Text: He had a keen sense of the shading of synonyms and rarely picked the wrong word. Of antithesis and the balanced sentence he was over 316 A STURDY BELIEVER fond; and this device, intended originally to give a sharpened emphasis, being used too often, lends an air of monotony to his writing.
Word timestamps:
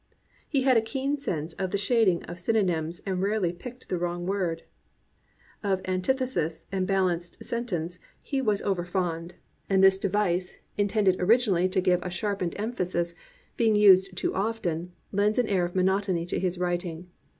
He 0.49 0.63
had 0.63 0.77
a 0.77 0.81
keen 0.81 1.17
sense 1.19 1.53
of 1.53 1.69
the 1.69 1.77
shading 1.77 2.23
of 2.23 2.39
synonyms 2.39 3.03
and 3.05 3.21
rarely 3.21 3.53
picked 3.53 3.87
the 3.87 3.99
wrong 3.99 4.25
word. 4.25 4.63
Of 5.63 5.79
antithesis 5.85 6.65
and 6.71 6.87
the 6.87 6.91
balanced 6.91 7.43
sentence 7.43 7.99
he 8.19 8.41
was 8.41 8.63
over 8.63 8.83
316 8.83 9.13
A 9.13 9.21
STURDY 9.29 9.41
BELIEVER 9.43 9.61
fond; 9.61 9.69
and 9.69 9.83
this 9.83 9.97
device, 10.55 10.61
intended 10.75 11.21
originally 11.21 11.69
to 11.69 11.79
give 11.81 12.01
a 12.01 12.09
sharpened 12.09 12.55
emphasis, 12.57 13.13
being 13.57 13.75
used 13.75 14.17
too 14.17 14.33
often, 14.33 14.91
lends 15.11 15.37
an 15.37 15.47
air 15.47 15.65
of 15.65 15.75
monotony 15.75 16.25
to 16.25 16.39
his 16.39 16.57
writing. 16.57 17.11